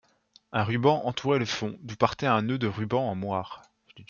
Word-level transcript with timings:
Un 0.51 0.63
ruban 0.63 1.05
entourait 1.05 1.37
le 1.37 1.45
fond, 1.45 1.77
d'où 1.83 1.95
partait 1.95 2.25
un 2.25 2.41
nœud 2.41 2.57
de 2.57 2.65
rubans 2.65 3.07
en 3.07 3.13
moire. 3.13 3.61